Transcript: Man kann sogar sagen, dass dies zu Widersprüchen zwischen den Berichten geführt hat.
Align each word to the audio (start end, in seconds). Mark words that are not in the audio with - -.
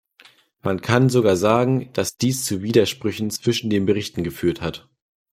Man 0.63 0.81
kann 0.81 1.09
sogar 1.09 1.35
sagen, 1.37 1.93
dass 1.93 2.17
dies 2.17 2.43
zu 2.43 2.63
Widersprüchen 2.63 3.29
zwischen 3.29 3.69
den 3.69 3.85
Berichten 3.85 4.23
geführt 4.23 4.59
hat. 4.59 4.89